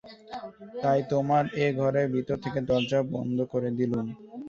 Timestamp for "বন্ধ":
3.13-3.37